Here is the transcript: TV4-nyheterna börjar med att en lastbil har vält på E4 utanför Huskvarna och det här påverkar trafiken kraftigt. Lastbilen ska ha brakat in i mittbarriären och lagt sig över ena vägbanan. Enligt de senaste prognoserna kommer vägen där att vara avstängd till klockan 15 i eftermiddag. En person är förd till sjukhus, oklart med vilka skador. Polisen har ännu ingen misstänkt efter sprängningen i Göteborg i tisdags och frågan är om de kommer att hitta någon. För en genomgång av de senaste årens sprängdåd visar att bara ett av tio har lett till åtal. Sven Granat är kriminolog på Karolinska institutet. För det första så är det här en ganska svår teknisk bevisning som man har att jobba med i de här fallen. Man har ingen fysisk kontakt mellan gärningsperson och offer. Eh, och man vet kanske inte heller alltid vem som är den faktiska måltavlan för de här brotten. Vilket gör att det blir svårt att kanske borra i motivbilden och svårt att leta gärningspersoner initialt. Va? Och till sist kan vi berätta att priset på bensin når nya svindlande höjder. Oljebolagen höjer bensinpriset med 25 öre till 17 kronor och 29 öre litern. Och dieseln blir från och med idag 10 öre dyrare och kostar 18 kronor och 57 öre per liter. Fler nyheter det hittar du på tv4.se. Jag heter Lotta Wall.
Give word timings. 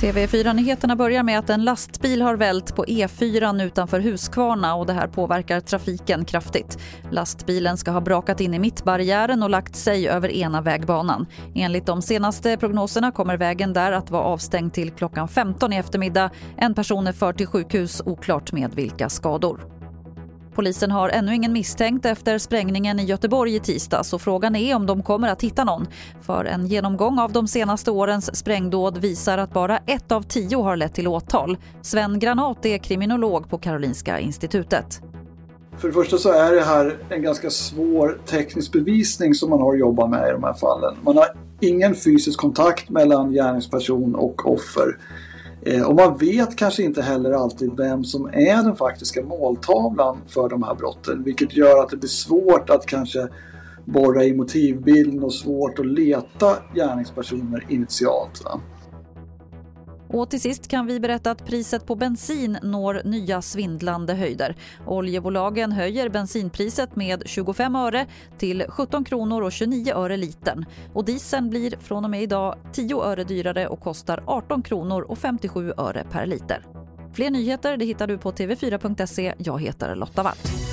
TV4-nyheterna 0.00 0.96
börjar 0.96 1.22
med 1.22 1.38
att 1.38 1.50
en 1.50 1.64
lastbil 1.64 2.22
har 2.22 2.36
vält 2.36 2.76
på 2.76 2.84
E4 2.84 3.64
utanför 3.64 4.00
Huskvarna 4.00 4.74
och 4.74 4.86
det 4.86 4.92
här 4.92 5.06
påverkar 5.08 5.60
trafiken 5.60 6.24
kraftigt. 6.24 6.78
Lastbilen 7.10 7.76
ska 7.76 7.90
ha 7.90 8.00
brakat 8.00 8.40
in 8.40 8.54
i 8.54 8.58
mittbarriären 8.58 9.42
och 9.42 9.50
lagt 9.50 9.76
sig 9.76 10.08
över 10.08 10.28
ena 10.28 10.60
vägbanan. 10.60 11.26
Enligt 11.54 11.86
de 11.86 12.02
senaste 12.02 12.56
prognoserna 12.56 13.12
kommer 13.12 13.36
vägen 13.36 13.72
där 13.72 13.92
att 13.92 14.10
vara 14.10 14.22
avstängd 14.22 14.72
till 14.72 14.90
klockan 14.90 15.28
15 15.28 15.72
i 15.72 15.76
eftermiddag. 15.76 16.30
En 16.56 16.74
person 16.74 17.06
är 17.06 17.12
förd 17.12 17.36
till 17.36 17.46
sjukhus, 17.46 18.02
oklart 18.04 18.52
med 18.52 18.74
vilka 18.74 19.08
skador. 19.08 19.75
Polisen 20.56 20.90
har 20.90 21.08
ännu 21.08 21.34
ingen 21.34 21.52
misstänkt 21.52 22.06
efter 22.06 22.38
sprängningen 22.38 23.00
i 23.00 23.04
Göteborg 23.04 23.54
i 23.54 23.60
tisdags 23.60 24.12
och 24.12 24.22
frågan 24.22 24.56
är 24.56 24.76
om 24.76 24.86
de 24.86 25.02
kommer 25.02 25.28
att 25.28 25.42
hitta 25.42 25.64
någon. 25.64 25.86
För 26.22 26.44
en 26.44 26.66
genomgång 26.66 27.18
av 27.18 27.32
de 27.32 27.48
senaste 27.48 27.90
årens 27.90 28.36
sprängdåd 28.36 28.98
visar 28.98 29.38
att 29.38 29.52
bara 29.52 29.78
ett 29.86 30.12
av 30.12 30.22
tio 30.22 30.62
har 30.62 30.76
lett 30.76 30.94
till 30.94 31.08
åtal. 31.08 31.56
Sven 31.82 32.18
Granat 32.18 32.66
är 32.66 32.78
kriminolog 32.78 33.50
på 33.50 33.58
Karolinska 33.58 34.20
institutet. 34.20 35.00
För 35.78 35.88
det 35.88 35.94
första 35.94 36.18
så 36.18 36.32
är 36.32 36.52
det 36.52 36.64
här 36.64 36.98
en 37.08 37.22
ganska 37.22 37.50
svår 37.50 38.20
teknisk 38.26 38.72
bevisning 38.72 39.34
som 39.34 39.50
man 39.50 39.60
har 39.60 39.72
att 39.72 39.78
jobba 39.78 40.06
med 40.06 40.28
i 40.28 40.32
de 40.32 40.44
här 40.44 40.54
fallen. 40.54 40.96
Man 41.02 41.16
har 41.16 41.26
ingen 41.60 41.94
fysisk 41.94 42.40
kontakt 42.40 42.88
mellan 42.88 43.32
gärningsperson 43.32 44.14
och 44.14 44.52
offer. 44.52 44.96
Eh, 45.66 45.82
och 45.82 45.94
man 45.94 46.16
vet 46.16 46.56
kanske 46.56 46.82
inte 46.82 47.02
heller 47.02 47.32
alltid 47.32 47.76
vem 47.76 48.04
som 48.04 48.26
är 48.26 48.62
den 48.62 48.76
faktiska 48.76 49.22
måltavlan 49.22 50.18
för 50.28 50.48
de 50.48 50.62
här 50.62 50.74
brotten. 50.74 51.22
Vilket 51.24 51.56
gör 51.56 51.82
att 51.82 51.90
det 51.90 51.96
blir 51.96 52.08
svårt 52.08 52.70
att 52.70 52.86
kanske 52.86 53.28
borra 53.84 54.24
i 54.24 54.34
motivbilden 54.34 55.22
och 55.22 55.32
svårt 55.32 55.78
att 55.78 55.86
leta 55.86 56.56
gärningspersoner 56.74 57.64
initialt. 57.68 58.44
Va? 58.44 58.60
Och 60.08 60.30
till 60.30 60.40
sist 60.40 60.68
kan 60.68 60.86
vi 60.86 61.00
berätta 61.00 61.30
att 61.30 61.46
priset 61.46 61.86
på 61.86 61.94
bensin 61.94 62.58
når 62.62 63.02
nya 63.04 63.42
svindlande 63.42 64.14
höjder. 64.14 64.56
Oljebolagen 64.86 65.72
höjer 65.72 66.08
bensinpriset 66.08 66.96
med 66.96 67.22
25 67.26 67.76
öre 67.76 68.06
till 68.38 68.64
17 68.68 69.04
kronor 69.04 69.42
och 69.42 69.52
29 69.52 69.92
öre 69.94 70.16
litern. 70.16 70.64
Och 70.92 71.04
dieseln 71.04 71.50
blir 71.50 71.76
från 71.80 72.04
och 72.04 72.10
med 72.10 72.22
idag 72.22 72.56
10 72.72 73.02
öre 73.02 73.24
dyrare 73.24 73.68
och 73.68 73.80
kostar 73.80 74.22
18 74.26 74.62
kronor 74.62 75.02
och 75.02 75.18
57 75.18 75.72
öre 75.76 76.04
per 76.10 76.26
liter. 76.26 76.66
Fler 77.12 77.30
nyheter 77.30 77.76
det 77.76 77.84
hittar 77.84 78.06
du 78.06 78.18
på 78.18 78.32
tv4.se. 78.32 79.34
Jag 79.38 79.60
heter 79.60 79.94
Lotta 79.94 80.22
Wall. 80.22 80.65